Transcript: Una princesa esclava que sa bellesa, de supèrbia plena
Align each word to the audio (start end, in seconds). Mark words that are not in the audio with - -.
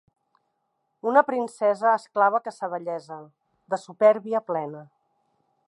Una 1.09 1.21
princesa 1.27 1.91
esclava 1.99 2.41
que 2.47 2.55
sa 2.55 2.71
bellesa, 2.77 3.19
de 3.75 3.81
supèrbia 3.85 4.43
plena 4.51 4.83